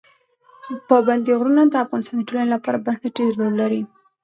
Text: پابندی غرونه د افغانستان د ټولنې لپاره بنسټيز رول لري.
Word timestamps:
پابندی 0.89 1.33
غرونه 1.39 1.63
د 1.67 1.75
افغانستان 1.83 2.15
د 2.17 2.23
ټولنې 2.27 2.49
لپاره 2.53 2.83
بنسټيز 2.85 3.31
رول 3.39 3.53
لري. 3.61 3.81